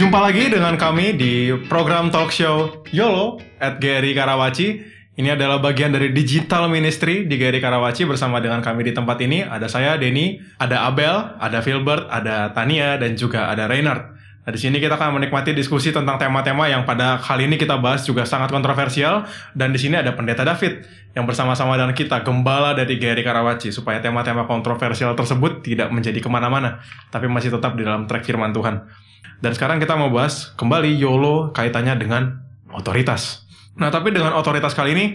[0.00, 4.80] Jumpa lagi dengan kami di program talk show YOLO at Gary Karawaci.
[5.12, 9.44] Ini adalah bagian dari Digital Ministry di Gary Karawaci bersama dengan kami di tempat ini.
[9.44, 14.16] Ada saya, Denny, ada Abel, ada Filbert, ada Tania, dan juga ada Reynard.
[14.40, 18.00] Nah, di sini kita akan menikmati diskusi tentang tema-tema yang pada kali ini kita bahas
[18.00, 19.28] juga sangat kontroversial.
[19.52, 20.80] Dan di sini ada Pendeta David
[21.12, 26.28] yang bersama-sama dengan kita, gembala dari Gary Karawaci, supaya tema-tema kontroversial tersebut tidak menjadi ke
[26.32, 26.80] mana-mana,
[27.12, 29.09] tapi masih tetap di dalam track firman Tuhan.
[29.40, 33.48] Dan sekarang kita mau bahas kembali YOLO kaitannya dengan otoritas.
[33.80, 35.06] Nah, tapi dengan otoritas kali ini,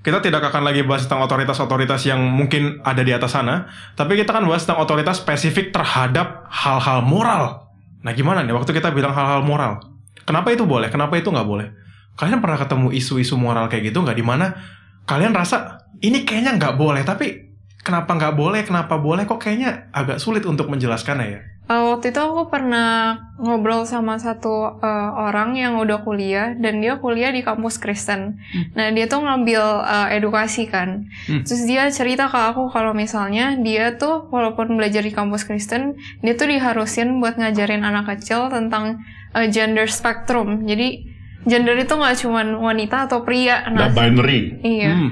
[0.00, 4.32] kita tidak akan lagi bahas tentang otoritas-otoritas yang mungkin ada di atas sana, tapi kita
[4.32, 7.72] akan bahas tentang otoritas spesifik terhadap hal-hal moral.
[8.00, 9.80] Nah, gimana nih waktu kita bilang hal-hal moral?
[10.24, 10.88] Kenapa itu boleh?
[10.88, 11.68] Kenapa itu nggak boleh?
[12.16, 14.16] Kalian pernah ketemu isu-isu moral kayak gitu nggak?
[14.16, 14.56] Di mana
[15.04, 17.52] kalian rasa ini kayaknya nggak boleh, tapi
[17.84, 18.60] kenapa nggak boleh?
[18.64, 19.28] Kenapa boleh?
[19.28, 21.40] Kok kayaknya agak sulit untuk menjelaskannya ya?
[21.70, 26.98] Uh, waktu itu aku pernah ngobrol sama satu uh, orang yang udah kuliah dan dia
[26.98, 28.42] kuliah di kampus Kristen.
[28.50, 28.74] Hmm.
[28.74, 31.06] Nah dia tuh ngambil uh, edukasi kan.
[31.30, 31.46] Hmm.
[31.46, 35.94] Terus dia cerita ke aku kalau misalnya dia tuh walaupun belajar di kampus Kristen,
[36.26, 39.06] dia tuh diharusin buat ngajarin anak kecil tentang
[39.38, 40.66] uh, gender spectrum.
[40.66, 41.06] Jadi
[41.46, 43.70] gender itu nggak cuma wanita atau pria.
[43.70, 44.58] Nah, binary.
[44.58, 44.90] Iya.
[44.90, 45.10] Hmm.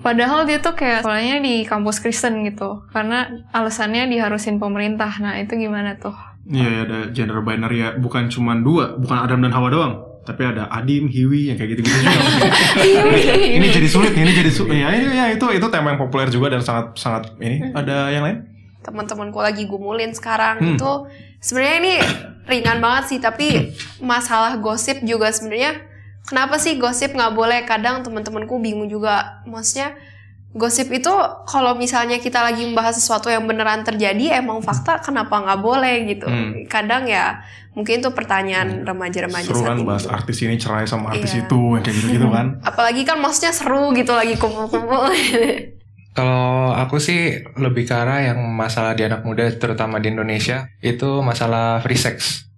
[0.00, 5.12] Padahal dia tuh kayak sekolahnya di kampus Kristen gitu, karena alasannya diharusin pemerintah.
[5.20, 6.16] Nah itu gimana tuh?
[6.48, 10.72] Iya ada gender binary ya, bukan cuma dua, bukan Adam dan Hawa doang, tapi ada
[10.72, 12.16] Adim, Hiwi yang kayak gitu-gitu juga.
[13.60, 14.80] ini jadi sulit, ini jadi sulit.
[14.80, 17.60] Ya, ini ya itu itu tema yang populer juga dan sangat sangat ini.
[17.60, 17.76] Hmm.
[17.76, 18.38] Ada yang lain?
[18.80, 20.80] Teman-temanku lagi gumulin sekarang hmm.
[20.80, 20.90] itu
[21.44, 21.94] sebenarnya ini
[22.48, 25.89] ringan banget sih, tapi masalah gosip juga sebenarnya
[26.30, 29.98] kenapa sih gosip nggak boleh kadang teman-temanku bingung juga maksudnya
[30.54, 31.10] gosip itu
[31.46, 36.26] kalau misalnya kita lagi membahas sesuatu yang beneran terjadi emang fakta kenapa nggak boleh gitu
[36.26, 36.66] hmm.
[36.66, 37.42] kadang ya
[37.74, 40.14] mungkin itu pertanyaan remaja-remaja seru kan bahas gitu.
[40.14, 41.46] artis ini cerai sama artis iya.
[41.46, 45.10] itu yang kayak gitu gitu kan apalagi kan maksudnya seru gitu lagi kumpul-kumpul
[46.10, 51.22] Kalau aku sih lebih ke arah yang masalah di anak muda terutama di Indonesia itu
[51.22, 52.50] masalah free sex.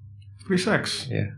[0.49, 1.12] Free sex.
[1.12, 1.21] Ya.
[1.21, 1.28] Yeah.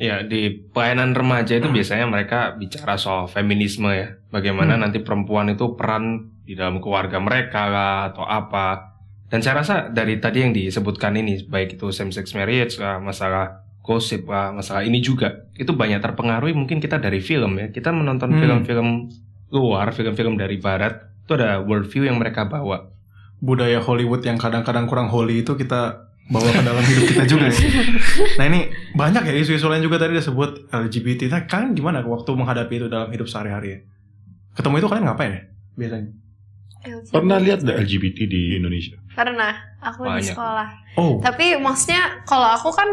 [0.00, 1.76] Ya di pelayanan remaja itu hmm.
[1.76, 4.82] biasanya mereka bicara soal feminisme ya, bagaimana hmm.
[4.82, 8.96] nanti perempuan itu peran di dalam keluarga mereka lah atau apa.
[9.30, 13.64] Dan saya rasa dari tadi yang disebutkan ini, baik itu same sex marriage lah, masalah
[13.84, 17.68] gosip lah, masalah ini juga itu banyak terpengaruhi mungkin kita dari film ya.
[17.68, 18.40] Kita menonton hmm.
[18.40, 19.52] film-film hmm.
[19.52, 22.92] luar, film-film dari barat itu ada worldview yang mereka bawa.
[23.44, 27.58] Budaya Hollywood yang kadang-kadang kurang holy itu kita bawa ke dalam hidup kita juga ya.
[28.40, 28.60] Nah ini
[28.96, 31.28] banyak ya isu-isu lain juga tadi disebut LGBT.
[31.28, 33.78] Nah kalian gimana waktu menghadapi itu dalam hidup sehari-hari ya?
[34.56, 35.42] Ketemu itu kalian ngapain ya
[35.76, 36.10] biasanya?
[36.84, 37.12] LGBT.
[37.12, 38.96] Pernah lihat nggak LGBT di Indonesia?
[39.12, 40.20] Pernah, aku banyak.
[40.20, 40.68] di sekolah.
[41.00, 41.16] Oh.
[41.20, 42.88] Tapi maksudnya kalau aku kan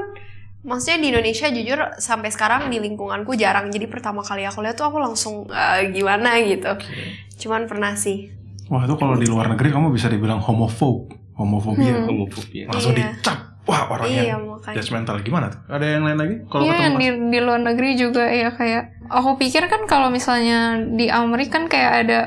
[0.62, 3.74] Maksudnya di Indonesia jujur sampai sekarang di lingkunganku jarang.
[3.74, 6.70] Jadi pertama kali aku lihat tuh aku langsung uh, gimana gitu.
[6.78, 7.18] Okay.
[7.42, 8.30] Cuman pernah sih.
[8.70, 12.08] Wah itu kalau di luar negeri kamu bisa dibilang homophobe homofobia, hmm.
[12.08, 12.64] homofobia.
[12.70, 13.14] langsung iya.
[13.16, 13.40] dicap.
[13.70, 14.36] Wah orangnya iya,
[14.74, 15.62] judgmental gimana tuh?
[15.70, 16.36] Ada yang lain lagi?
[16.50, 21.14] Kalau iya, di, di luar negeri juga ya kayak aku pikir kan kalau misalnya di
[21.14, 22.20] Amerika kan kayak ada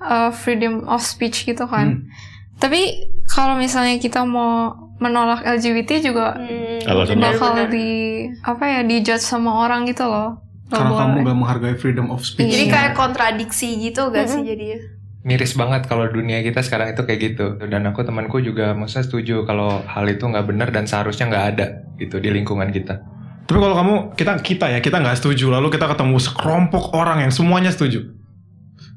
[0.00, 2.00] uh, freedom of speech gitu kan.
[2.00, 2.08] Hmm.
[2.56, 6.84] Tapi kalau misalnya kita mau menolak LGBT juga hmm.
[7.20, 10.40] bakal di apa ya di judge sama orang gitu loh.
[10.70, 12.46] Karena kamu gak menghargai freedom of speech.
[12.46, 14.32] Jadi kayak kontradiksi gitu gak -hmm.
[14.32, 14.80] sih jadinya?
[15.20, 17.46] Miris banget kalau dunia kita sekarang itu kayak gitu.
[17.68, 21.66] Dan aku temanku juga masa setuju kalau hal itu nggak benar dan seharusnya nggak ada
[22.00, 23.04] gitu di lingkungan kita.
[23.44, 25.52] Tapi kalau kamu kita kita ya kita nggak setuju.
[25.52, 28.16] Lalu kita ketemu sekelompok orang yang semuanya setuju.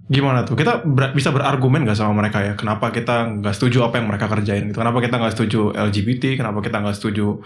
[0.08, 0.56] Gimana tuh?
[0.56, 2.54] Kita ber bisa berargumen nggak sama mereka ya?
[2.56, 4.80] Kenapa kita nggak setuju apa yang mereka kerjain gitu?
[4.80, 7.42] Kenapa kita nggak setuju LGBT kenapa kita nggak setuju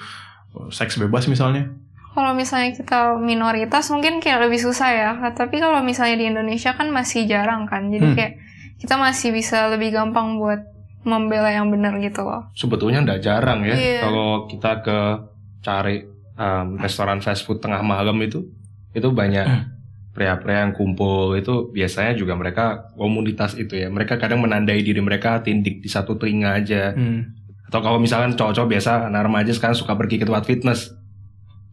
[0.53, 1.69] uh, seks bebas misalnya?
[2.17, 5.11] Kalau misalnya kita minoritas mungkin kayak lebih susah ya.
[5.37, 7.93] Tapi kalau misalnya di Indonesia kan masih jarang kan.
[7.93, 8.17] Jadi hmm.
[8.17, 8.33] kayak
[8.77, 10.61] kita masih bisa lebih gampang buat
[11.07, 12.51] membela yang benar gitu loh.
[12.53, 14.01] Sebetulnya nggak jarang ya yeah.
[14.03, 14.99] kalau kita ke
[15.63, 16.03] cari
[16.37, 18.45] um, restoran fast food tengah malam itu
[18.93, 19.63] itu banyak hmm.
[20.15, 25.41] pria-pria yang kumpul itu biasanya juga mereka komunitas itu ya mereka kadang menandai diri mereka
[25.45, 27.21] tindik di satu telinga aja hmm.
[27.69, 30.89] atau kalau misalkan cowok-cowok biasa anak remaja sekarang suka pergi ke tempat fitness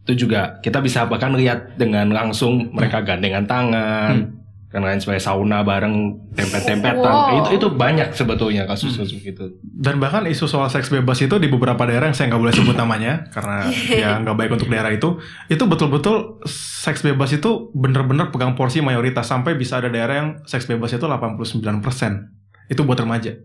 [0.05, 4.44] itu juga kita bisa bahkan lihat dengan langsung mereka gandengan tangan hmm
[4.75, 6.99] kan lain sebagai sauna bareng tempet-tempetan.
[6.99, 7.39] Wow.
[7.39, 9.27] itu itu banyak sebetulnya kasus-kasus hmm.
[9.31, 9.45] gitu.
[9.63, 12.75] Dan bahkan isu soal seks bebas itu di beberapa daerah yang saya nggak boleh sebut
[12.75, 13.71] namanya karena
[14.03, 15.15] ya nggak baik untuk daerah itu
[15.47, 16.43] itu betul-betul
[16.83, 21.07] seks bebas itu bener-bener pegang porsi mayoritas sampai bisa ada daerah yang seks bebas itu
[21.07, 21.55] 89%
[22.67, 23.39] itu buat remaja.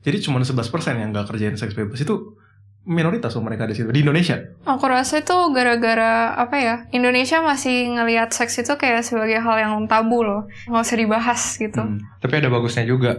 [0.00, 0.56] Jadi cuma 11%
[0.96, 2.00] yang nggak kerjain seks bebas.
[2.00, 2.39] Itu
[2.88, 4.40] minoritas loh mereka di situ di Indonesia.
[4.64, 6.76] Aku rasa itu gara-gara apa ya?
[6.96, 11.82] Indonesia masih ngelihat seks itu kayak sebagai hal yang tabu loh, nggak usah dibahas gitu.
[11.82, 12.00] Hmm.
[12.20, 13.16] Tapi ada bagusnya juga.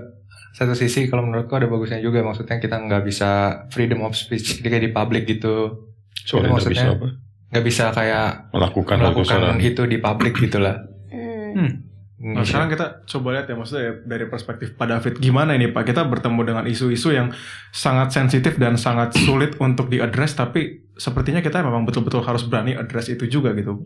[0.52, 4.84] Satu sisi kalau menurutku ada bagusnya juga, maksudnya kita nggak bisa freedom of speech kayak
[4.84, 5.88] di publik gitu.
[6.25, 7.07] Soalnya nggak bisa apa?
[7.52, 10.75] Nggak bisa kayak melakukan melakukan itu di publik gitulah.
[11.07, 11.54] Hmm.
[11.56, 11.72] Hmm.
[12.21, 16.06] Nah, sekarang kita coba lihat ya maksudnya dari perspektif Pak David gimana ini Pak kita
[16.06, 17.33] bertemu dengan isu-isu yang
[17.73, 23.09] sangat sensitif dan sangat sulit untuk diadres tapi sepertinya kita memang betul-betul harus berani address
[23.09, 23.81] itu juga gitu.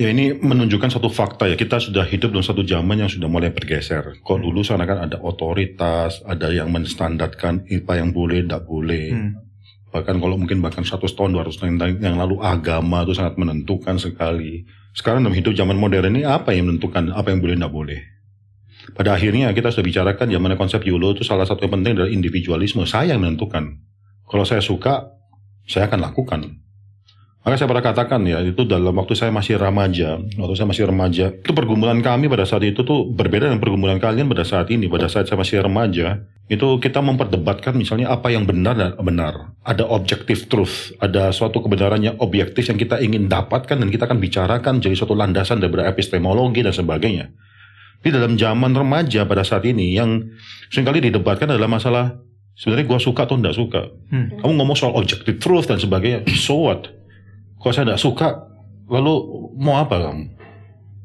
[0.00, 3.52] Ya ini menunjukkan satu fakta ya kita sudah hidup dalam satu zaman yang sudah mulai
[3.52, 4.16] bergeser.
[4.24, 4.44] Kok hmm.
[4.48, 9.12] dulu sana kan ada otoritas, ada yang menstandarkan apa yang boleh, tidak boleh.
[9.12, 9.36] Hmm.
[9.92, 14.64] Bahkan kalau mungkin bahkan satu tahun, dua tahun yang lalu agama itu sangat menentukan sekali
[14.90, 18.00] sekarang dalam hidup zaman modern ini apa yang menentukan apa yang boleh dan tidak boleh?
[18.90, 22.82] Pada akhirnya kita sudah bicarakan zaman konsep YOLO itu salah satu yang penting adalah individualisme.
[22.88, 23.78] Saya yang menentukan.
[24.26, 25.14] Kalau saya suka,
[25.66, 26.59] saya akan lakukan.
[27.40, 31.32] Maka saya pernah katakan ya, itu dalam waktu saya masih remaja, waktu saya masih remaja,
[31.32, 34.92] itu pergumulan kami pada saat itu tuh berbeda dengan pergumulan kalian pada saat ini.
[34.92, 36.20] Pada saat saya masih remaja,
[36.52, 39.56] itu kita memperdebatkan misalnya apa yang benar dan benar.
[39.64, 44.20] Ada objective truth, ada suatu kebenaran yang objektif yang kita ingin dapatkan dan kita akan
[44.20, 47.32] bicarakan jadi suatu landasan dari epistemologi dan sebagainya.
[48.04, 50.28] Di dalam zaman remaja pada saat ini yang
[50.68, 52.20] sering kali didebatkan adalah masalah
[52.52, 53.82] sebenarnya gue suka atau tidak suka.
[54.12, 54.44] Hmm.
[54.44, 56.99] Kamu ngomong soal objective truth dan sebagainya, so what?
[57.60, 58.28] Kalau saya tidak suka,
[58.88, 59.14] lalu
[59.60, 60.24] mau apa kamu?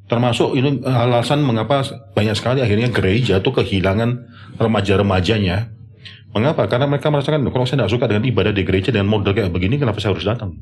[0.06, 1.84] Termasuk ini alasan mengapa
[2.16, 4.24] banyak sekali akhirnya gereja itu kehilangan
[4.56, 5.76] remaja-remajanya.
[6.32, 6.68] Mengapa?
[6.72, 9.82] Karena mereka merasakan kalau saya tidak suka dengan ibadah di gereja dengan model kayak begini,
[9.82, 10.56] kenapa saya harus datang?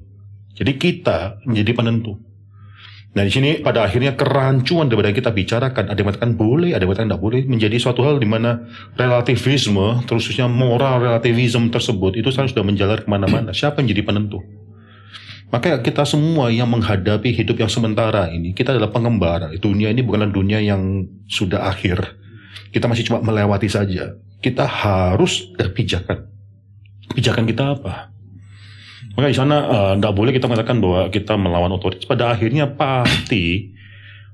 [0.53, 2.17] Jadi kita menjadi penentu.
[3.13, 6.89] Nah di sini pada akhirnya kerancuan daripada kita bicarakan, ada yang mengatakan boleh, ada yang
[6.89, 8.65] mengatakan tidak boleh, menjadi suatu hal di mana
[8.97, 13.53] relativisme, terusnya moral relativisme tersebut itu sekarang sudah menjalar ke mana-mana.
[13.53, 14.41] Siapa yang jadi penentu?
[15.53, 19.53] Maka kita semua yang menghadapi hidup yang sementara ini, kita adalah pengembara.
[19.61, 22.01] Dunia ini bukanlah dunia yang sudah akhir.
[22.73, 24.17] Kita masih cuma melewati saja.
[24.41, 26.25] Kita harus ada pijakan.
[27.13, 28.09] Kita apa?
[29.13, 29.57] Maka di sana
[29.93, 32.09] tidak uh, boleh kita mengatakan bahwa kita melawan otoritas.
[32.09, 33.77] Pada akhirnya pasti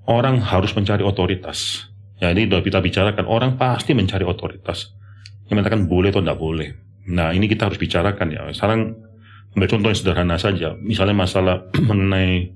[0.07, 1.91] orang harus mencari otoritas.
[2.23, 3.27] Ya, ini sudah kita bicarakan.
[3.27, 4.95] Orang pasti mencari otoritas.
[5.51, 6.69] Yang mengatakan boleh atau tidak boleh.
[7.11, 8.47] Nah, ini kita harus bicarakan ya.
[8.55, 9.08] Sekarang
[9.57, 11.55] ambil contoh yang sederhana saja, misalnya masalah
[11.89, 12.53] mengenai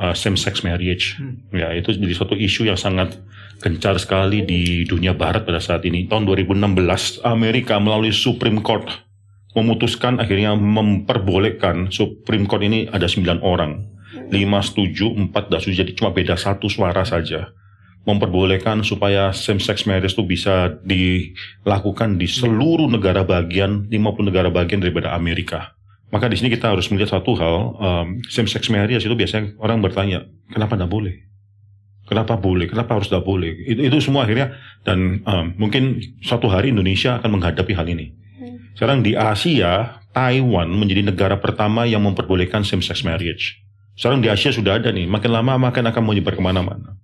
[0.00, 1.52] uh, same sex marriage, hmm.
[1.52, 3.20] ya itu jadi suatu isu yang sangat
[3.62, 6.10] gencar sekali di dunia barat pada saat ini.
[6.10, 8.90] Tahun 2016 Amerika melalui Supreme Court
[9.52, 13.86] memutuskan akhirnya memperbolehkan Supreme Court ini ada 9 orang.
[14.32, 17.52] 5 setuju, 4 tidak setuju, jadi cuma beda satu suara saja.
[18.02, 24.82] Memperbolehkan supaya same sex marriage itu bisa dilakukan di seluruh negara bagian, 50 negara bagian
[24.82, 25.71] daripada Amerika.
[26.12, 29.80] Maka di sini kita harus melihat satu hal, um, same sex marriage itu biasanya orang
[29.80, 31.14] bertanya, kenapa tidak boleh?
[32.04, 32.68] Kenapa boleh?
[32.68, 33.48] Kenapa harus tidak boleh?
[33.64, 34.52] Itu, itu semua akhirnya
[34.84, 38.12] dan um, mungkin suatu hari Indonesia akan menghadapi hal ini.
[38.36, 38.76] Hmm.
[38.76, 43.64] Sekarang di Asia, Taiwan menjadi negara pertama yang memperbolehkan same sex marriage.
[43.96, 47.00] Sekarang di Asia sudah ada nih, makin lama makin akan menyebar ke mana-mana.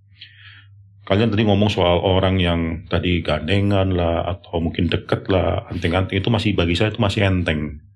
[1.08, 6.28] Kalian tadi ngomong soal orang yang tadi gandengan lah, atau mungkin deket lah, anting-anting itu
[6.28, 7.87] masih bagi saya itu masih enteng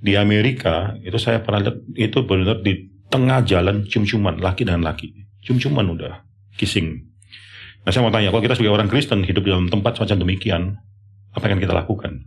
[0.00, 5.12] di Amerika itu saya pernah lihat itu benar di tengah jalan cium-ciuman laki dan laki.
[5.44, 6.24] Cium-ciuman udah
[6.56, 7.04] kissing.
[7.84, 10.62] Nah saya mau tanya kalau kita sebagai orang Kristen hidup di dalam tempat semacam demikian
[11.36, 12.24] apa yang kita lakukan?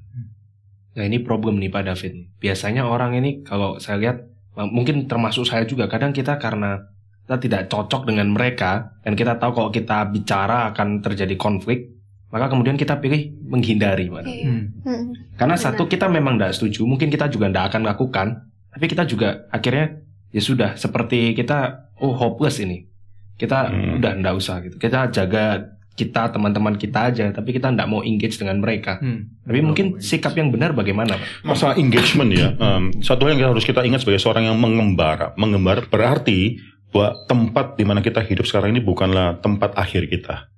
[0.93, 2.13] Nah ini problem nih Pak David.
[2.37, 4.17] Biasanya orang ini kalau saya lihat
[4.53, 6.77] mungkin termasuk saya juga kadang kita karena
[7.25, 11.89] kita tidak cocok dengan mereka dan kita tahu kalau kita bicara akan terjadi konflik
[12.33, 14.25] maka kemudian kita pilih menghindari mana.
[14.25, 14.49] Iya.
[14.49, 14.65] Hmm.
[14.81, 15.03] Hmm.
[15.37, 15.65] Karena Benar.
[15.69, 18.27] satu kita memang tidak setuju, mungkin kita juga tidak akan lakukan,
[18.73, 20.01] tapi kita juga akhirnya
[20.33, 22.89] ya sudah seperti kita oh hopeless ini,
[23.37, 24.01] kita hmm.
[24.01, 28.41] udah tidak usah gitu, kita jaga kita teman-teman kita aja, tapi kita tidak mau engage
[28.41, 28.97] dengan mereka.
[28.97, 29.29] Hmm.
[29.45, 31.45] Tapi oh, mungkin sikap yang benar bagaimana, Pak?
[31.45, 35.85] Masalah engagement ya, um, satu hal yang harus kita ingat sebagai seorang yang mengembara, mengembara
[35.85, 36.57] berarti
[36.89, 40.52] bahwa tempat di mana kita hidup sekarang ini bukanlah tempat akhir kita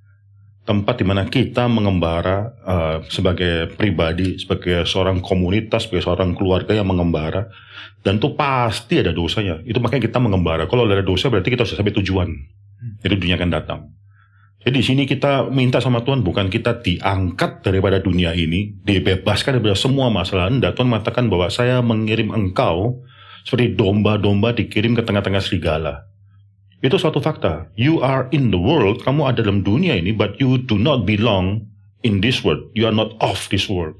[0.65, 6.89] tempat di mana kita mengembara uh, sebagai pribadi, sebagai seorang komunitas, sebagai seorang keluarga yang
[6.89, 7.47] mengembara,
[8.01, 9.61] dan itu pasti ada dosanya.
[9.61, 10.65] Itu makanya kita mengembara.
[10.65, 12.29] Kalau ada dosa berarti kita sudah sampai tujuan.
[13.05, 13.79] Itu dunia akan datang.
[14.65, 19.77] Jadi di sini kita minta sama Tuhan bukan kita diangkat daripada dunia ini, dibebaskan daripada
[19.77, 20.49] semua masalah.
[20.49, 23.05] Anda Tuhan mengatakan bahwa saya mengirim engkau
[23.45, 26.09] seperti domba-domba dikirim ke tengah-tengah serigala.
[26.85, 27.73] Itu suatu fakta.
[27.73, 31.65] You are in the world, kamu ada dalam dunia ini, but you do not belong
[32.05, 32.69] in this world.
[32.77, 33.97] You are not of this world.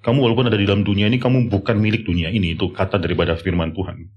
[0.00, 2.56] Kamu walaupun ada di dalam dunia ini, kamu bukan milik dunia ini.
[2.56, 4.08] Itu kata daripada firman Tuhan.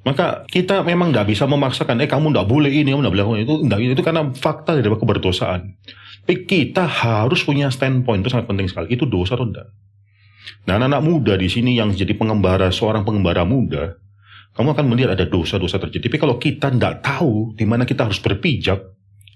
[0.00, 3.54] Maka kita memang nggak bisa memaksakan, eh kamu nggak boleh ini, kamu nggak boleh itu,
[3.66, 5.76] enggak, itu karena fakta dari keberdosaan.
[6.24, 8.94] Tapi kita harus punya standpoint itu sangat penting sekali.
[8.96, 9.68] Itu dosa atau enggak?
[10.64, 13.99] Nah, anak-anak muda di sini yang jadi pengembara, seorang pengembara muda,
[14.54, 16.10] kamu akan melihat ada dosa-dosa terjadi.
[16.10, 18.82] Tapi kalau kita tidak tahu di mana kita harus berpijak,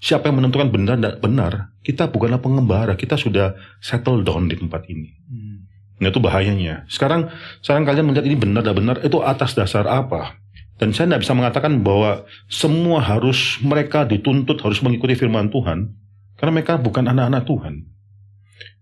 [0.02, 4.84] siapa yang menentukan benar dan benar, kita bukanlah pengembara, kita sudah settle down di tempat
[4.90, 5.10] ini.
[5.30, 5.56] Hmm.
[6.02, 6.84] Nah itu bahayanya.
[6.90, 7.30] Sekarang,
[7.62, 10.36] sekarang kalian melihat ini benar dan benar, itu atas dasar apa?
[10.74, 15.94] Dan saya tidak bisa mengatakan bahwa semua harus mereka dituntut harus mengikuti firman Tuhan.
[16.34, 17.74] Karena mereka bukan anak-anak Tuhan.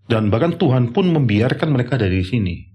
[0.08, 2.72] Dan bahkan Tuhan pun membiarkan mereka dari sini.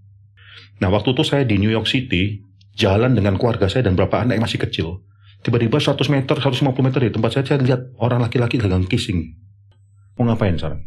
[0.78, 2.46] Nah waktu itu saya di New York City,
[2.77, 5.01] jalan dengan keluarga saya dan beberapa anak yang masih kecil.
[5.41, 9.34] Tiba-tiba 100 meter, 150 meter di tempat saya, saya lihat orang laki-laki sedang kissing.
[10.17, 10.81] Mau ngapain sekarang?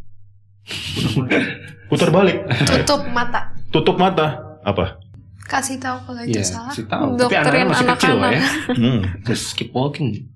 [1.91, 2.47] Putar balik.
[2.87, 3.51] Tutup mata.
[3.75, 4.39] Tutup mata.
[4.63, 5.11] Apa?
[5.51, 6.71] kasih tahu kalau itu yeah, salah.
[6.71, 7.09] Kasih tahu.
[7.19, 8.31] Tapi anak-anak masih anak kecil ya.
[8.71, 9.01] hmm.
[9.27, 10.31] Just keep walking.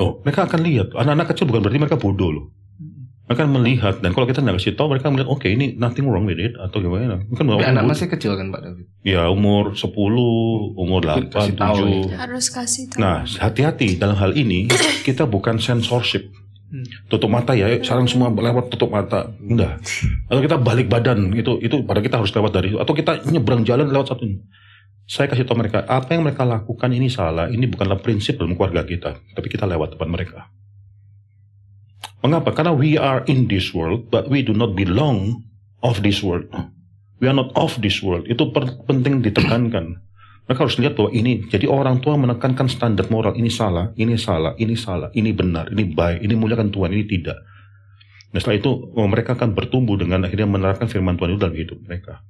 [0.00, 0.88] Oh, mereka akan lihat.
[0.96, 2.44] Anak-anak kecil bukan berarti mereka bodoh loh.
[3.26, 6.06] Mereka akan melihat dan kalau kita nggak kasih tahu mereka melihat oke okay, ini nothing
[6.06, 7.18] wrong with it atau gimana.
[7.26, 8.86] Mungkin Tapi anak masih kecil kan Pak David?
[9.02, 9.90] Ya umur 10,
[10.78, 12.14] umur 8, 7.
[12.14, 13.02] Harus kasih tahu.
[13.02, 14.70] Nah hati-hati dalam hal ini
[15.06, 16.30] kita bukan censorship
[16.66, 16.82] Hmm.
[17.06, 19.78] tutup mata ya sekarang semua lewat tutup mata enggak
[20.26, 23.62] atau kita balik badan itu itu pada kita harus lewat dari itu atau kita nyebrang
[23.62, 24.26] jalan lewat satu
[25.06, 28.82] saya kasih tahu mereka apa yang mereka lakukan ini salah ini bukanlah prinsip dalam keluarga
[28.82, 30.50] kita tapi kita lewat depan mereka
[32.24, 35.44] mengapa karena we are in this world but we do not belong
[35.84, 36.48] of this world
[37.20, 38.42] we are not of this world itu
[38.88, 40.00] penting ditekankan
[40.46, 44.54] mereka harus lihat bahwa ini, jadi orang tua menekankan standar moral, ini salah, ini salah,
[44.54, 47.34] ini salah, ini benar, ini baik, ini muliakan Tuhan, ini tidak.
[48.30, 51.78] Nah setelah itu oh, mereka akan bertumbuh dengan akhirnya menerapkan firman Tuhan itu dalam hidup
[51.82, 52.22] mereka.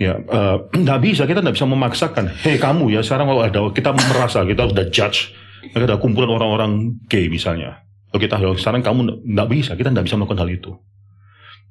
[0.00, 2.24] Ya, uh, nggak bisa kita nggak bisa memaksakan.
[2.40, 5.36] Hei kamu ya sekarang kalau ada kita merasa kita sudah judge,
[5.76, 7.84] ada kumpulan orang-orang gay misalnya.
[8.10, 10.72] Kalau kita sekarang kamu nggak bisa, kita nggak bisa melakukan hal itu.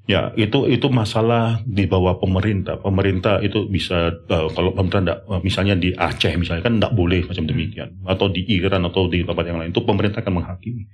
[0.09, 2.81] Ya, itu itu masalah di bawah pemerintah.
[2.81, 7.29] Pemerintah itu bisa uh, kalau pemerintah enggak, uh, misalnya di Aceh misalnya kan tidak boleh
[7.29, 7.51] macam hmm.
[7.53, 10.89] demikian atau di Iran atau di tempat yang lain itu pemerintah akan menghakimi.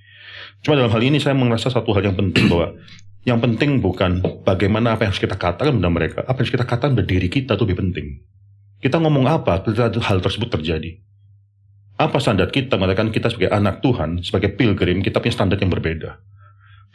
[0.60, 2.76] Cuma dalam hal ini saya merasa satu hal yang penting bahwa
[3.24, 6.66] yang penting bukan bagaimana apa yang harus kita katakan pada mereka, apa yang harus kita
[6.68, 8.06] katakan pada diri kita itu lebih penting.
[8.84, 10.92] Kita ngomong apa ketika hal tersebut terjadi.
[11.96, 16.20] Apa standar kita mengatakan kita sebagai anak Tuhan, sebagai pilgrim, kita punya standar yang berbeda.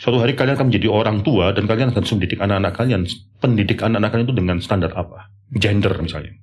[0.00, 3.02] Suatu hari kalian akan menjadi orang tua dan kalian akan mendidik anak-anak kalian.
[3.40, 5.28] Pendidik anak-anak kalian itu dengan standar apa?
[5.52, 6.36] Gender misalnya.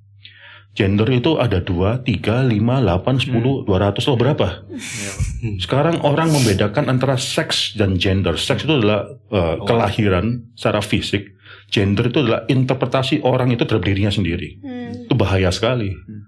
[0.78, 3.66] Gender itu ada 2, 3, 5, 8, 10, hmm.
[3.66, 4.48] 200 atau berapa?
[5.38, 5.54] Ya.
[5.62, 8.34] Sekarang orang membedakan antara seks dan gender.
[8.34, 11.38] Seks itu adalah uh, kelahiran secara fisik.
[11.70, 14.58] Gender itu adalah interpretasi orang itu terhadap dirinya sendiri.
[14.58, 15.06] Hmm.
[15.06, 15.94] Itu bahaya sekali.
[15.94, 16.26] Hmm.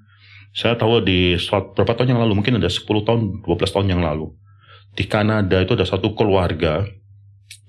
[0.50, 4.34] Saya tahu di beberapa tahun yang lalu, mungkin ada 10 tahun, 12 tahun yang lalu.
[4.98, 6.82] Di Kanada itu ada satu keluarga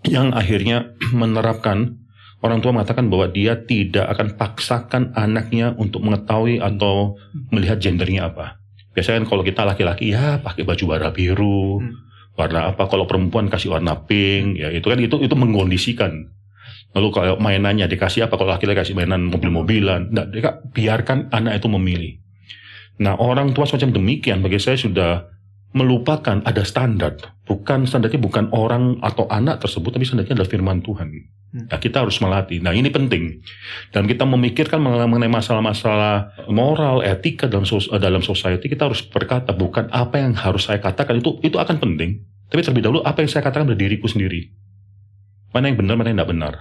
[0.09, 2.01] yang akhirnya menerapkan
[2.41, 7.21] orang tua mengatakan bahwa dia tidak akan paksakan anaknya untuk mengetahui atau
[7.53, 8.57] melihat gendernya apa.
[8.91, 11.93] Biasanya kan kalau kita laki-laki ya pakai baju warna biru, hmm.
[12.35, 16.11] warna apa kalau perempuan kasih warna pink, ya itu kan itu itu mengkondisikan.
[16.91, 20.27] Lalu kalau mainannya dikasih apa kalau laki-laki kasih mainan mobil-mobilan, nah,
[20.75, 22.19] biarkan anak itu memilih.
[23.01, 25.25] Nah orang tua semacam demikian bagi saya sudah
[25.71, 27.17] melupakan ada standar.
[27.47, 31.07] Bukan standarnya bukan orang atau anak tersebut, tapi standarnya adalah firman Tuhan.
[31.51, 31.67] Hmm.
[31.67, 32.63] Nah, kita harus melatih.
[32.63, 33.43] Nah, ini penting.
[33.91, 37.67] Dan kita memikirkan mengenai masalah-masalah moral, etika dalam
[37.99, 42.23] dalam society, kita harus berkata bukan apa yang harus saya katakan itu itu akan penting.
[42.51, 44.51] Tapi terlebih dahulu apa yang saya katakan pada diriku sendiri.
[45.51, 46.53] Mana yang benar, mana yang tidak benar.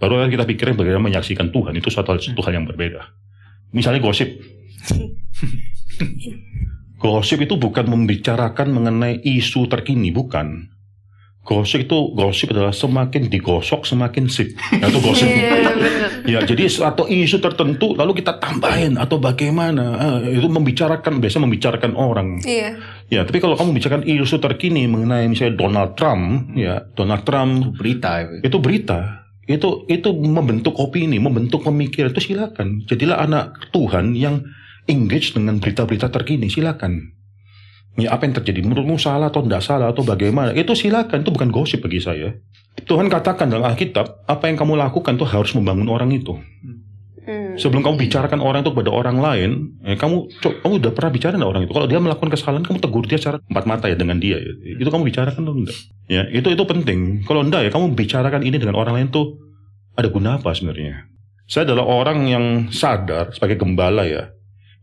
[0.00, 3.12] Baru kita pikirin bagaimana menyaksikan Tuhan itu suatu, suatu hal yang berbeda.
[3.76, 4.28] Misalnya gosip.
[7.00, 10.68] Gosip itu bukan membicarakan mengenai isu terkini, bukan.
[11.40, 14.52] Gosip itu gosip adalah semakin digosok semakin sip.
[14.76, 15.24] Nah, itu gosip.
[16.28, 21.96] ya, jadi atau isu tertentu lalu kita tambahin atau bagaimana eh, itu membicarakan biasa membicarakan
[21.96, 22.44] orang.
[22.44, 22.76] Iya.
[23.08, 27.70] Ya, tapi kalau kamu bicarakan isu terkini mengenai misalnya Donald Trump, ya Donald Trump itu
[27.72, 28.10] berita.
[28.44, 28.98] Itu berita.
[29.48, 32.84] Itu itu membentuk opini, membentuk pemikiran itu silakan.
[32.84, 34.44] Jadilah anak Tuhan yang
[34.90, 37.14] engage dengan berita-berita terkini, silakan.
[37.98, 41.50] Ya apa yang terjadi menurutmu salah atau tidak salah atau bagaimana itu silakan itu bukan
[41.50, 42.38] gosip bagi saya.
[42.86, 46.38] Tuhan katakan dalam Alkitab apa yang kamu lakukan itu harus membangun orang itu.
[47.20, 47.58] Hmm.
[47.58, 49.50] Sebelum kamu bicarakan orang itu kepada orang lain,
[49.84, 50.32] eh, kamu
[50.64, 51.72] kamu udah pernah bicara dengan orang itu.
[51.76, 54.38] Kalau dia melakukan kesalahan, kamu tegur dia secara empat mata ya dengan dia.
[54.38, 54.52] Ya.
[54.80, 55.78] Itu kamu bicarakan atau enggak?
[56.08, 57.26] Ya itu itu penting.
[57.26, 59.36] Kalau enggak ya kamu bicarakan ini dengan orang lain tuh
[59.98, 61.10] ada guna apa sebenarnya?
[61.50, 64.30] Saya adalah orang yang sadar sebagai gembala ya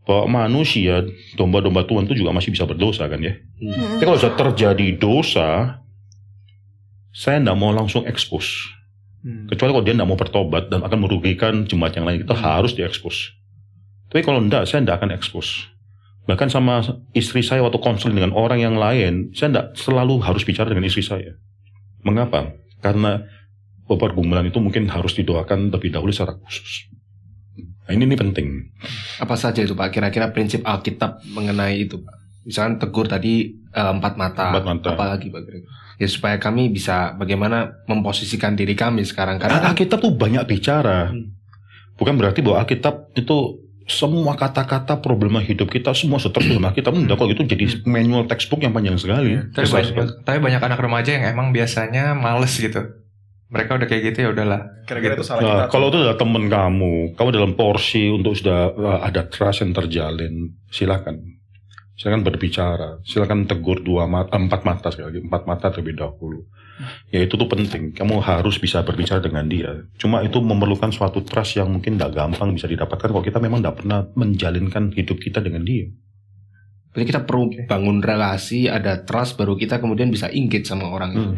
[0.08, 1.04] bahwa manusia
[1.36, 3.36] domba-domba Tuhan itu juga masih bisa berdosa kan ya.
[3.60, 4.00] Hmm.
[4.00, 5.84] Tapi kalau sudah terjadi dosa,
[7.12, 8.72] saya tidak mau langsung ekspos.
[9.20, 9.52] Hmm.
[9.52, 12.40] Kecuali kalau dia tidak mau bertobat dan akan merugikan jemaat yang lain, kita hmm.
[12.40, 13.36] harus diekspos.
[14.08, 15.68] Tapi kalau tidak, saya tidak akan ekspos.
[16.24, 16.80] Bahkan sama
[17.12, 21.04] istri saya waktu konseling dengan orang yang lain, saya tidak selalu harus bicara dengan istri
[21.04, 21.36] saya.
[22.00, 22.56] Mengapa?
[22.80, 23.28] Karena
[23.84, 26.88] beberapa gumulan itu mungkin harus didoakan lebih dahulu secara khusus.
[27.88, 28.68] Nah, ini, ini penting.
[29.16, 29.88] Apa saja itu Pak?
[29.88, 32.44] Kira-kira prinsip Alkitab mengenai itu Pak?
[32.44, 34.52] Misalkan tegur tadi uh, empat mata.
[34.52, 34.88] Empat mata.
[34.92, 35.58] Apalagi Pak kira
[35.98, 39.40] Ya supaya kami bisa bagaimana memposisikan diri kami sekarang.
[39.40, 41.10] Karena Alkitab tuh banyak bicara.
[41.10, 41.32] Hmm.
[41.96, 46.92] Bukan berarti bahwa Alkitab itu semua kata-kata problema hidup kita semua seterus dalam Alkitab.
[46.92, 47.88] Enggak kalau itu jadi hmm.
[47.88, 49.40] manual textbook yang panjang sekali.
[49.40, 53.07] Ya, tapi, banyak, tapi banyak anak remaja yang emang biasanya males gitu
[53.48, 54.60] mereka udah kayak gitu ya udahlah.
[54.84, 55.24] Kira-kira gitu.
[55.24, 55.64] itu salah nah, kita.
[55.72, 60.34] Kalau itu adalah teman kamu, kamu dalam porsi untuk sudah uh, ada trust yang terjalin,
[60.68, 61.40] silakan.
[61.98, 66.46] Silakan berbicara, silakan tegur dua mata, empat mata sekali lagi, empat mata terlebih dahulu.
[67.10, 67.90] Ya itu tuh penting.
[67.90, 69.82] Kamu harus bisa berbicara dengan dia.
[69.98, 73.82] Cuma itu memerlukan suatu trust yang mungkin tidak gampang bisa didapatkan kalau kita memang tidak
[73.82, 75.90] pernah menjalinkan hidup kita dengan dia.
[76.94, 81.28] Jadi kita perlu bangun relasi, ada trust, baru kita kemudian bisa ingkit sama orang itu.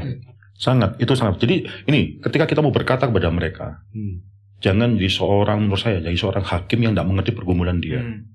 [0.61, 1.40] Sangat, itu sangat.
[1.40, 4.21] Jadi ini ketika kita mau berkata kepada mereka, hmm.
[4.61, 8.05] jangan jadi seorang menurut saya jadi seorang hakim yang tidak mengerti pergumulan dia.
[8.05, 8.29] Hmm.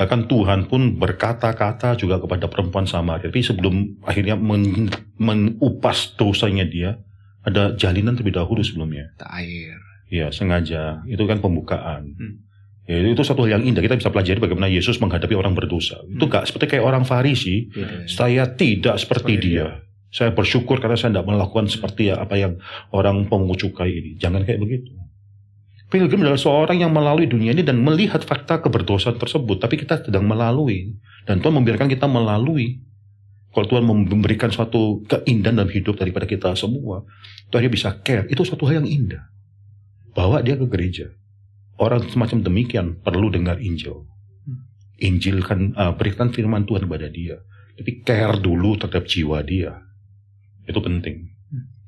[0.00, 3.28] Bahkan Tuhan pun berkata-kata juga kepada perempuan Samaria.
[3.28, 4.88] Tapi sebelum akhirnya men,
[5.20, 6.96] menupas dosanya dia,
[7.44, 9.12] ada jalinan terlebih dahulu sebelumnya.
[9.20, 9.76] Air.
[10.08, 11.04] Ya sengaja.
[11.04, 12.16] Itu kan pembukaan.
[12.16, 12.48] Hmm.
[12.88, 13.84] Ya, itu satu hal yang indah.
[13.84, 16.00] Kita bisa pelajari bagaimana Yesus menghadapi orang berdosa.
[16.00, 16.16] Hmm.
[16.16, 17.68] Itu gak seperti kayak orang Farisi.
[17.76, 18.08] Yeah.
[18.08, 19.68] Saya tidak seperti, seperti dia.
[19.68, 19.91] dia.
[20.12, 22.60] Saya bersyukur karena saya tidak melakukan seperti apa yang
[22.92, 24.20] orang pemungut cukai ini.
[24.20, 24.92] Jangan kayak begitu.
[25.88, 29.56] Pilgrim adalah seorang yang melalui dunia ini dan melihat fakta keberdosaan tersebut.
[29.64, 31.00] Tapi kita sedang melalui.
[31.24, 32.84] Dan Tuhan membiarkan kita melalui.
[33.56, 37.08] Kalau Tuhan memberikan suatu keindahan dalam hidup daripada kita semua.
[37.48, 38.28] Tuhan bisa care.
[38.28, 39.24] Itu suatu hal yang indah.
[40.12, 41.08] Bawa dia ke gereja.
[41.80, 44.04] Orang semacam demikian perlu dengar Injil.
[45.00, 47.40] Injil kan uh, berikan firman Tuhan kepada dia.
[47.80, 49.91] Tapi care dulu terhadap jiwa dia
[50.66, 51.28] itu penting.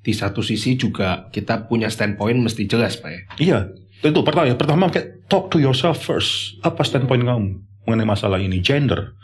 [0.05, 3.21] Di satu sisi juga kita punya standpoint mesti jelas, Pak ya.
[3.41, 3.59] Iya,
[4.05, 4.21] tentu.
[4.21, 6.61] Pertama, ya, pertama kayak talk to yourself first.
[6.61, 8.61] Apa standpoint kamu mengenai masalah ini?
[8.61, 9.17] Gender.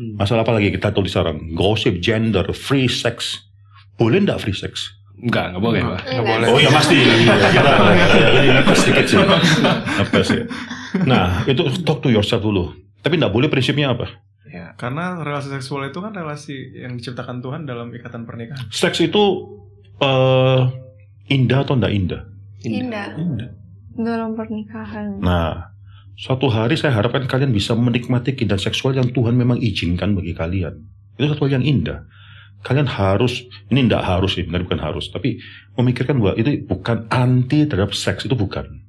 [0.00, 0.16] Hmm.
[0.16, 1.52] Masalah apa lagi kita tulis sekarang?
[1.52, 3.44] Gossip, gender, free sex.
[4.00, 4.88] Boleh nggak free sex?
[5.20, 6.00] Enggak, enggak boleh, Pak.
[6.08, 6.46] Enggak boleh.
[6.48, 6.96] Oh ya pasti.
[6.96, 9.20] Kita sedikit sih.
[10.00, 10.40] Apa sih?
[11.04, 12.72] Nah, itu talk to yourself dulu.
[13.04, 14.08] Tapi enggak boleh prinsipnya apa?
[14.52, 14.76] Ya.
[14.76, 18.68] Karena relasi seksual itu kan relasi yang diciptakan Tuhan dalam ikatan pernikahan.
[18.68, 19.48] Seks itu
[20.04, 20.68] uh,
[21.32, 22.22] indah atau tidak indah?
[22.60, 23.08] Indah.
[23.16, 23.50] Indah.
[23.96, 25.24] Dalam pernikahan.
[25.24, 25.72] Nah,
[26.20, 30.84] suatu hari saya harapkan kalian bisa menikmati keindahan seksual yang Tuhan memang izinkan bagi kalian.
[31.16, 32.04] Itu satu hal yang indah.
[32.62, 35.40] Kalian harus, ini tidak harus sih, bukan harus, tapi
[35.74, 38.81] memikirkan bahwa itu bukan anti terhadap seks, itu bukan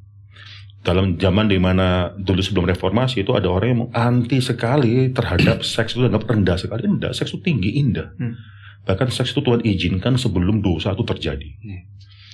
[0.84, 5.96] dalam zaman di mana dulu sebelum reformasi itu ada orang yang anti sekali terhadap seks
[5.96, 6.84] itu dianggap rendah sekali.
[6.86, 8.12] Enggak, seks itu tinggi, indah.
[8.20, 8.36] Hmm.
[8.84, 11.50] Bahkan seks itu Tuhan izinkan sebelum dosa itu terjadi.
[11.64, 11.82] Hmm.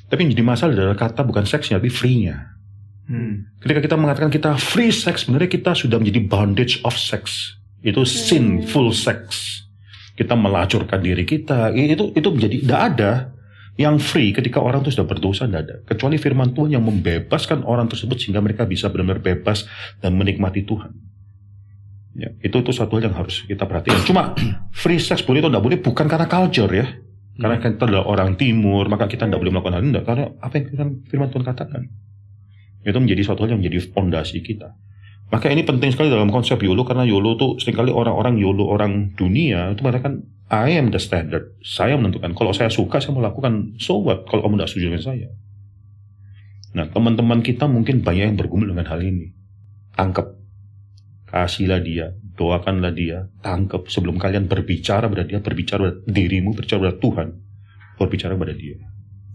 [0.09, 2.57] Tapi yang jadi masalah adalah kata bukan seksnya, tapi free-nya.
[3.05, 3.53] Hmm.
[3.61, 7.53] Ketika kita mengatakan kita free sex, sebenarnya kita sudah menjadi bondage of sex.
[7.85, 8.09] Itu hmm.
[8.09, 9.45] sinful sex.
[10.17, 11.69] Kita melacurkan diri kita.
[11.77, 13.11] Itu itu menjadi tidak ada
[13.79, 15.75] yang free ketika orang itu sudah berdosa tidak ada.
[15.87, 19.63] Kecuali firman Tuhan yang membebaskan orang tersebut sehingga mereka bisa benar-benar bebas
[20.03, 20.91] dan menikmati Tuhan.
[22.19, 24.03] Ya, itu itu satu hal yang harus kita perhatikan.
[24.03, 24.35] Cuma
[24.83, 26.91] free sex boleh atau tidak boleh bukan karena culture ya.
[27.39, 27.63] Karena hmm.
[27.71, 30.01] kita adalah orang timur, maka kita tidak boleh melakukan hal itu.
[30.03, 31.81] Karena apa yang firman Tuhan katakan.
[32.83, 34.75] Itu menjadi suatu hal yang menjadi fondasi kita.
[35.31, 39.13] Maka ini penting sekali dalam konsep YOLO karena YOLO itu sering kali orang-orang YOLO orang
[39.13, 41.53] dunia itu mengatakan I am the standard.
[41.61, 42.33] Saya menentukan.
[42.33, 43.77] Kalau saya suka, saya melakukan.
[43.77, 44.25] So what?
[44.25, 45.29] Kalau kamu tidak setuju dengan saya.
[46.73, 49.29] Nah, teman-teman kita mungkin banyak yang bergumul dengan hal ini.
[49.93, 50.33] Tangkap.
[51.29, 52.17] Kasihlah dia.
[52.33, 53.29] Doakanlah dia.
[53.45, 53.85] Tangkap.
[53.93, 57.27] Sebelum kalian berbicara pada dia, berbicara pada dirimu, berbicara pada Tuhan.
[58.01, 58.77] Berbicara pada dia.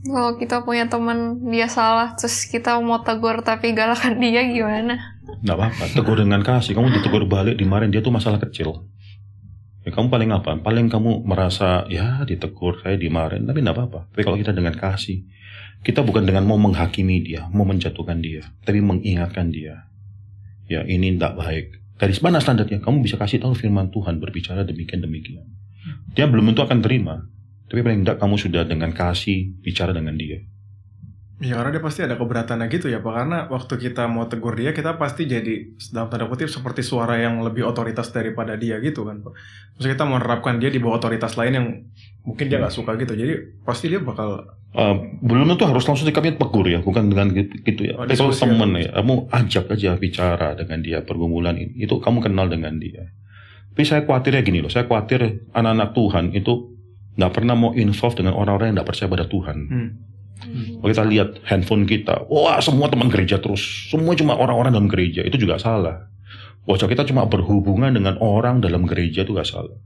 [0.05, 4.99] Kalau kita punya teman dia salah, terus kita mau tegur tapi galakan dia gimana?
[5.47, 6.75] Nggak apa-apa, tegur dengan kasih.
[6.77, 8.85] Kamu ditegur balik, dimarahin dia tuh masalah kecil
[9.85, 10.57] Ya, kamu paling apa?
[10.65, 14.09] Paling kamu merasa ya ditegur, saya dimarahin, tapi tidak apa-apa.
[14.17, 15.29] Tapi kalau kita dengan kasih,
[15.85, 19.85] kita bukan dengan mau menghakimi dia, mau menjatuhkan dia, tapi mengingatkan dia.
[20.65, 21.67] Ya ini tidak baik.
[22.01, 22.81] Dari mana standarnya?
[22.81, 25.45] Kamu bisa kasih tahu firman Tuhan berbicara demikian demikian.
[26.17, 27.29] Dia belum tentu akan terima,
[27.69, 30.41] tapi paling tidak kamu sudah dengan kasih bicara dengan dia.
[31.43, 33.11] Ya karena dia pasti ada keberatannya gitu ya Pak.
[33.11, 37.43] Karena waktu kita mau tegur dia Kita pasti jadi dalam tanda kutip Seperti suara yang
[37.43, 39.35] lebih otoritas daripada dia gitu kan Pak.
[39.75, 41.67] Maksudnya kita mau menerapkan dia di bawah otoritas lain yang
[42.23, 43.19] Mungkin dia nggak suka gitu.
[43.19, 43.35] Jadi
[43.67, 44.47] pasti dia bakal
[44.79, 44.95] uh,
[45.27, 47.99] Belum tentu harus langsung dikami tegur ya Bukan dengan gitu ya.
[47.99, 52.23] Oh, Tapi kalau temen ya Kamu ajak aja bicara dengan dia Pergumulan ini Itu kamu
[52.23, 53.11] kenal dengan dia.
[53.75, 56.79] Tapi saya khawatirnya gini loh Saya khawatir anak-anak Tuhan itu
[57.15, 59.59] nggak pernah mau involve dengan orang-orang yang nggak percaya pada Tuhan.
[59.67, 60.14] Hmm
[60.45, 60.85] Hmm.
[60.85, 65.25] Kalau kita lihat handphone kita, wah semua teman gereja terus, semua cuma orang-orang dalam gereja,
[65.25, 66.13] itu juga salah.
[66.65, 69.77] Wajah kita cuma berhubungan dengan orang dalam gereja itu gak salah.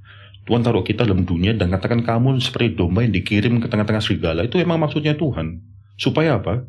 [0.47, 4.47] Tuhan taruh kita dalam dunia dan katakan kamu seperti domba yang dikirim ke tengah-tengah serigala.
[4.47, 5.61] Itu emang maksudnya Tuhan.
[5.99, 6.65] Supaya apa?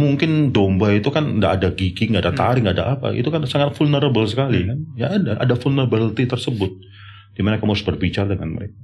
[0.00, 2.40] Mungkin domba itu kan tidak ada gigi, nggak ada hmm.
[2.40, 3.08] taring, nggak ada apa.
[3.12, 4.78] Itu kan sangat vulnerable sekali kan.
[4.96, 6.72] Ya ada, ada vulnerability tersebut.
[7.36, 8.74] Di mana kamu harus berbicara dengan mereka.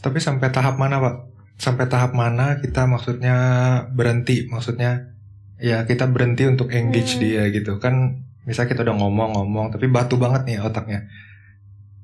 [0.00, 1.33] Tapi sampai tahap mana Pak?
[1.58, 3.36] Sampai tahap mana kita maksudnya
[3.94, 5.14] berhenti maksudnya
[5.58, 7.20] ya kita berhenti untuk engage hmm.
[7.22, 7.78] dia gitu.
[7.78, 11.06] Kan misalnya kita udah ngomong-ngomong tapi batu banget nih otaknya.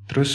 [0.06, 0.32] Terus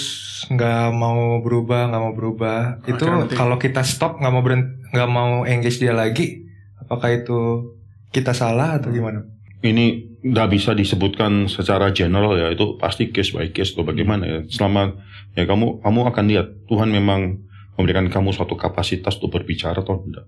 [0.52, 2.84] nggak mau berubah nggak mau berubah.
[2.84, 6.48] Oh, itu kalau kita stop nggak mau berhenti nggak mau engage dia lagi
[6.80, 7.74] apakah itu
[8.14, 9.26] kita salah atau gimana?
[9.66, 12.54] Ini nggak bisa disebutkan secara general ya.
[12.54, 14.40] Itu pasti case by case atau bagaimana ya.
[14.48, 14.94] Selama
[15.34, 17.42] ya kamu kamu akan lihat Tuhan memang
[17.76, 20.26] memberikan kamu suatu kapasitas untuk berbicara atau tidak.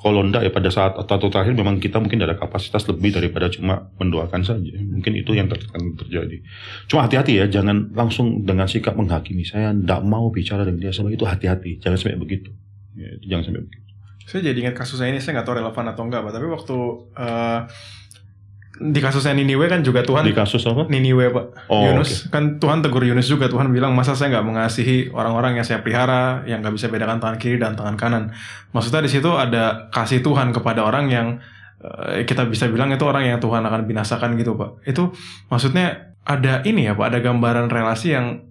[0.00, 3.92] Kalau tidak ya pada saat atau terakhir memang kita mungkin ada kapasitas lebih daripada cuma
[4.00, 4.72] mendoakan saja.
[4.80, 6.40] Mungkin itu yang akan terjadi.
[6.88, 9.44] Cuma hati-hati ya, jangan langsung dengan sikap menghakimi.
[9.44, 11.84] Saya tidak mau bicara dengan dia sama itu hati-hati.
[11.84, 12.48] Jangan sampai begitu.
[12.96, 13.84] Ya, jangan sampai begitu.
[14.24, 16.32] Saya jadi ingat kasusnya ini, saya nggak tahu relevan atau enggak, Pak.
[16.32, 16.76] Tapi waktu
[17.20, 17.60] uh,
[18.80, 20.88] di kasusnya Niniwe kan juga Tuhan di kasus apa?
[20.88, 21.68] Niniwe pak.
[21.68, 22.24] Oh, Yunus.
[22.26, 22.32] Okay.
[22.32, 23.52] kan Tuhan tegur Yunus juga.
[23.52, 27.36] Tuhan bilang masa saya nggak mengasihi orang-orang yang saya pelihara yang nggak bisa bedakan tangan
[27.36, 28.32] kiri dan tangan kanan?
[28.72, 31.26] Maksudnya di situ ada kasih Tuhan kepada orang yang
[31.84, 34.80] uh, kita bisa bilang itu orang yang Tuhan akan binasakan gitu pak.
[34.88, 35.12] Itu
[35.52, 37.12] maksudnya ada ini ya pak.
[37.12, 38.49] Ada gambaran relasi yang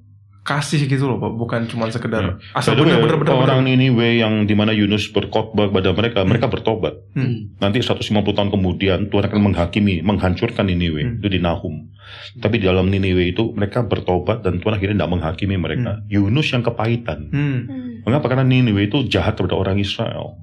[0.49, 1.31] kasih gitu loh pak.
[1.37, 2.33] Bukan cuma sekedar ya.
[2.57, 6.29] asal benar-benar orang Niniwe yang di mana Yunus berkhotbah kepada mereka hmm.
[6.33, 6.97] mereka bertobat.
[7.13, 7.53] Hmm.
[7.61, 11.01] nanti 150 tahun kemudian Tuhan akan menghakimi menghancurkan Niniwe.
[11.05, 11.15] Hmm.
[11.21, 11.93] itu di Nahum.
[12.41, 16.01] Tapi di dalam Niniwe itu mereka bertobat dan Tuhan akhirnya tidak menghakimi mereka.
[16.01, 16.09] Hmm.
[16.09, 17.29] Yunus yang kepahitan.
[17.29, 17.59] Hmm.
[18.01, 18.25] mengapa?
[18.33, 20.33] Karena Niniwe itu jahat kepada orang Israel.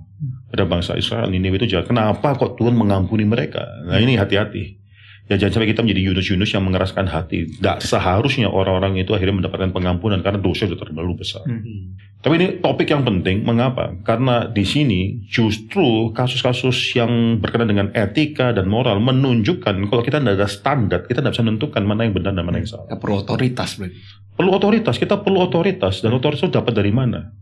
[0.47, 1.91] Pada bangsa Israel Niniwe itu jahat.
[1.91, 3.67] Kenapa kok Tuhan mengampuni mereka?
[3.91, 4.86] Nah ini hati-hati
[5.27, 7.59] Ya jangan sampai kita menjadi Yunus-Yunus yang mengeraskan hati.
[7.59, 11.43] Tidak seharusnya orang-orang itu akhirnya mendapatkan pengampunan karena dosa sudah terlalu besar.
[11.43, 11.99] Hmm.
[12.23, 13.43] Tapi ini topik yang penting.
[13.43, 13.91] Mengapa?
[14.07, 20.39] Karena di sini justru kasus-kasus yang berkenaan dengan etika dan moral menunjukkan kalau kita tidak
[20.39, 22.87] ada standar, kita tidak bisa menentukan mana yang benar dan mana yang salah.
[22.87, 23.99] Ya, perlu otoritas berarti.
[24.39, 24.95] Perlu otoritas.
[24.95, 26.07] Kita perlu otoritas.
[26.07, 27.35] Dan otoritas itu dapat dari mana?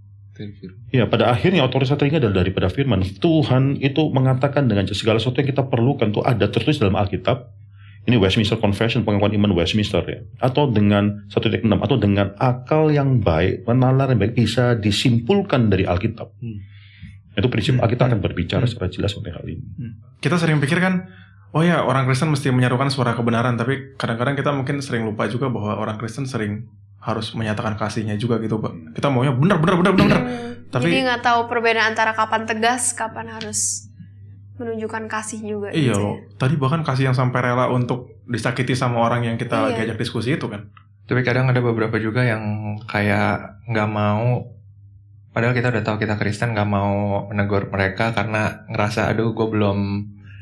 [0.89, 3.05] Ya, pada akhirnya otoritas ini adalah daripada firman.
[3.21, 7.64] Tuhan itu mengatakan dengan segala sesuatu yang kita perlukan itu ada tertulis dalam Alkitab
[8.05, 10.21] ini Westminster Confession, pengakuan iman Westminster ya.
[10.45, 16.29] Atau dengan 1.6 atau dengan akal yang baik, menalar yang baik bisa disimpulkan dari Alkitab.
[16.37, 16.59] Hmm.
[17.33, 17.85] Itu prinsip hmm.
[17.85, 18.71] Alkitab akan berbicara hmm.
[18.77, 19.65] secara jelas mengenai hal ini.
[19.65, 19.93] Hmm.
[20.21, 21.09] Kita sering pikir kan,
[21.57, 25.49] oh ya orang Kristen mesti menyerukan suara kebenaran, tapi kadang-kadang kita mungkin sering lupa juga
[25.49, 26.69] bahwa orang Kristen sering
[27.01, 29.01] harus menyatakan kasihnya juga gitu, Pak.
[29.01, 30.21] Kita maunya benar benar benar benar.
[30.21, 30.69] Hmm.
[30.69, 33.89] Tapi Jadi nggak tahu perbedaan antara kapan tegas, kapan harus
[34.59, 35.69] menunjukkan kasih juga.
[35.75, 36.17] Iya gitu loh.
[36.19, 36.39] Ya.
[36.39, 39.65] Tadi bahkan kasih yang sampai rela untuk disakiti sama orang yang kita iya.
[39.71, 40.71] lagi ajak diskusi itu kan.
[41.05, 44.55] Tapi kadang ada beberapa juga yang kayak nggak mau
[45.35, 49.79] Padahal kita udah tahu kita Kristen nggak mau menegur mereka karena ngerasa aduh gue belum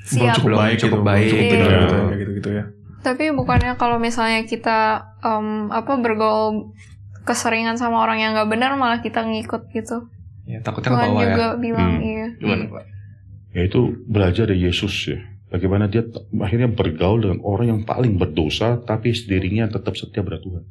[0.05, 0.37] Siap.
[0.37, 2.65] cukup baik cukup gitu, baik cukup gitu, gitu, ya, gitu gitu ya.
[3.01, 6.77] Tapi bukannya kalau misalnya kita um, apa bergaul
[7.25, 10.13] keseringan sama orang yang nggak benar malah kita ngikut gitu.
[10.45, 11.27] Ya takutnya ke bawah ya.
[11.33, 12.05] juga bilang hmm.
[12.13, 12.27] iya.
[12.37, 12.85] Gimana Pak?
[13.53, 15.21] Yaitu belajar dari Yesus ya.
[15.53, 16.01] Bagaimana dia
[16.41, 20.65] akhirnya bergaul dengan orang yang paling berdosa, tapi dirinya tetap setia pada Tuhan.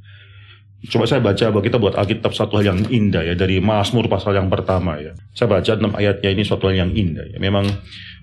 [0.90, 4.34] Coba saya baca bahwa kita buat Alkitab satu hal yang indah ya dari Mazmur pasal
[4.34, 5.14] yang pertama ya.
[5.38, 7.38] Saya baca enam ayatnya ini suatu hal yang indah ya.
[7.38, 7.70] Memang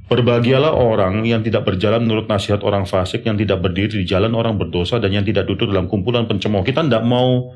[0.09, 4.57] Berbahagialah orang yang tidak berjalan menurut nasihat orang fasik, yang tidak berdiri di jalan orang
[4.57, 6.65] berdosa, dan yang tidak duduk dalam kumpulan pencemooh.
[6.65, 7.53] Kita tidak mau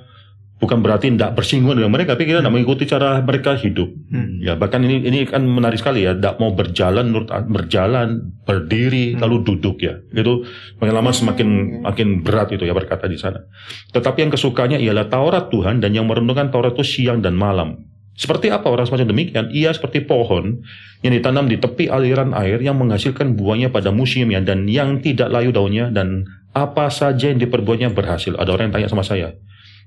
[0.63, 2.55] bukan berarti tidak bersinggungan dengan mereka, tapi kita tidak hmm.
[2.55, 3.91] mengikuti cara mereka hidup.
[4.15, 4.39] Hmm.
[4.39, 7.11] Ya bahkan ini ini kan menarik sekali ya, tidak mau berjalan
[7.51, 9.27] berjalan berdiri hmm.
[9.27, 10.47] lalu duduk ya, itu
[10.79, 13.43] pengalaman semakin makin berat itu ya berkata di sana.
[13.91, 17.83] Tetapi yang kesukanya ialah Taurat Tuhan dan yang merenungkan Taurat itu siang dan malam.
[18.13, 19.51] Seperti apa orang semacam demikian?
[19.51, 20.63] Ia seperti pohon
[21.03, 25.51] yang ditanam di tepi aliran air yang menghasilkan buahnya pada musimnya dan yang tidak layu
[25.51, 28.37] daunnya dan apa saja yang diperbuatnya berhasil.
[28.37, 29.33] Ada orang yang tanya sama saya,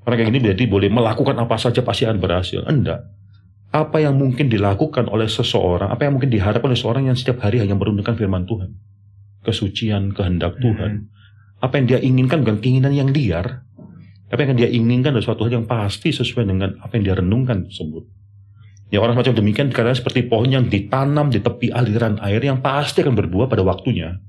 [0.06, 2.62] Orang kayak gini berarti boleh melakukan apa saja pasti akan berhasil.
[2.66, 3.02] Enggak.
[3.76, 7.60] apa yang mungkin dilakukan oleh seseorang, apa yang mungkin diharapkan oleh seseorang yang setiap hari
[7.60, 8.72] hanya merundukkan firman Tuhan.
[9.44, 11.04] Kesucian, kehendak Tuhan.
[11.04, 11.60] Hmm.
[11.60, 13.68] Apa yang dia inginkan bukan keinginan yang liar,
[14.32, 17.68] tapi yang dia inginkan adalah suatu hal yang pasti sesuai dengan apa yang dia renungkan
[17.68, 18.08] tersebut.
[18.96, 23.04] Ya orang macam demikian karena seperti pohon yang ditanam di tepi aliran air yang pasti
[23.04, 24.24] akan berbuah pada waktunya.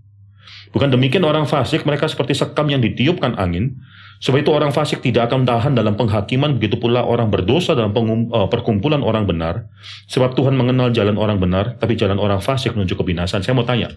[0.76, 3.80] Bukan demikian orang fasik, mereka seperti sekam yang ditiupkan angin,
[4.16, 8.32] Sebab itu orang fasik tidak akan tahan dalam penghakiman, begitu pula orang berdosa dalam pengum,
[8.32, 9.68] uh, perkumpulan orang benar.
[10.08, 13.44] Sebab Tuhan mengenal jalan orang benar, tapi jalan orang fasik menuju kebinasan.
[13.44, 13.92] Saya mau tanya,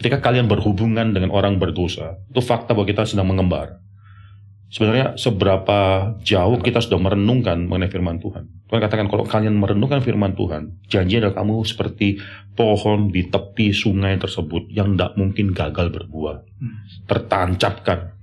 [0.00, 3.76] ketika kalian berhubungan dengan orang berdosa, itu fakta bahwa kita sedang mengembar.
[4.72, 8.48] Sebenarnya seberapa jauh kita sudah merenungkan mengenai firman Tuhan.
[8.72, 12.16] Tuhan katakan kalau kalian merenungkan firman Tuhan, janji adalah kamu seperti
[12.56, 16.40] pohon di tepi sungai tersebut yang tidak mungkin gagal berbuah.
[16.40, 16.80] Hmm.
[17.04, 18.16] Tertancapkan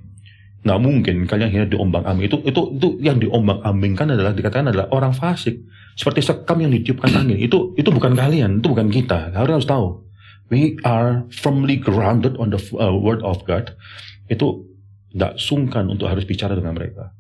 [0.60, 2.28] Nggak mungkin kalian hanya diombang ambing.
[2.28, 5.64] Itu, itu, itu yang diombang ambingkan adalah dikatakan adalah orang fasik.
[5.96, 7.40] Seperti sekam yang ditiupkan angin.
[7.40, 9.32] Itu itu bukan kalian, itu bukan kita.
[9.32, 10.04] Kalian harus tahu.
[10.52, 13.72] We are firmly grounded on the uh, word of God.
[14.28, 14.68] Itu
[15.16, 17.16] tidak sungkan untuk harus bicara dengan mereka.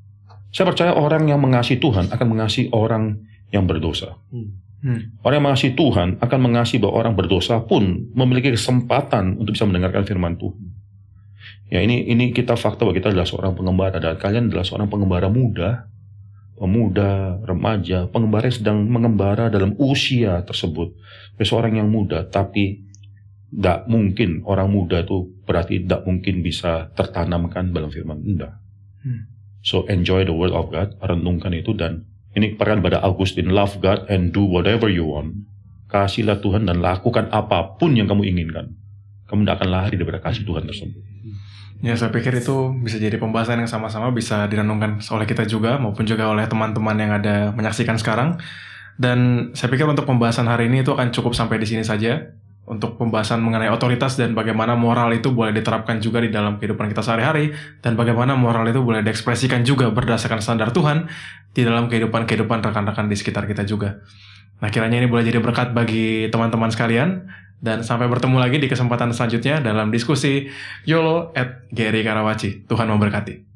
[0.49, 3.21] Saya percaya orang yang mengasihi Tuhan akan mengasihi orang
[3.53, 4.17] yang berdosa.
[4.33, 4.57] Hmm.
[4.79, 5.19] Hmm.
[5.21, 10.07] Orang yang mengasihi Tuhan akan mengasihi bahwa orang berdosa pun memiliki kesempatan untuk bisa mendengarkan
[10.07, 10.79] firman Tuhan.
[11.69, 15.29] Ya ini ini kita fakta bahwa kita adalah seorang pengembara dan kalian adalah seorang pengembara
[15.29, 15.85] muda,
[16.57, 20.97] pemuda, remaja, pengembara yang sedang mengembara dalam usia tersebut.
[21.39, 22.83] Seorang yang muda, tapi
[23.49, 28.17] tidak mungkin orang muda itu berarti tidak mungkin bisa tertanamkan dalam firman.
[28.21, 29.38] Hmm.
[29.65, 34.07] So enjoy the word of God, renungkan itu dan ini perkataan pada Augustine, love God
[34.07, 35.35] and do whatever you want.
[35.89, 38.77] Kasihlah Tuhan dan lakukan apa pun yang kamu inginkan.
[39.25, 41.01] Kamu tidak akan lari daripada kasih Tuhan tersebut.
[41.79, 46.03] Ya saya pikir itu bisa jadi pembahasan yang sama-sama bisa direnungkan oleh kita juga maupun
[46.03, 48.35] juga oleh teman-teman yang ada menyaksikan sekarang.
[48.99, 52.35] Dan saya pikir untuk pembahasan hari ini itu akan cukup sampai di sini saja.
[52.69, 57.01] Untuk pembahasan mengenai otoritas dan bagaimana moral itu boleh diterapkan juga di dalam kehidupan kita
[57.01, 57.49] sehari-hari.
[57.81, 61.09] Dan bagaimana moral itu boleh diekspresikan juga berdasarkan standar Tuhan
[61.57, 64.05] di dalam kehidupan-kehidupan rekan-rekan di sekitar kita juga.
[64.61, 67.25] Nah kiranya ini boleh jadi berkat bagi teman-teman sekalian.
[67.59, 70.47] Dan sampai bertemu lagi di kesempatan selanjutnya dalam diskusi
[70.87, 72.69] YOLO at Gary Karawaci.
[72.69, 73.48] Tuhan memberkati.